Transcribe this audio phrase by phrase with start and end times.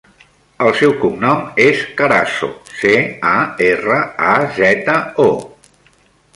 [0.67, 2.95] El seu cognom és Carazo: ce,
[3.35, 3.37] a,
[3.69, 4.01] erra,
[4.33, 5.31] a, zeta, o.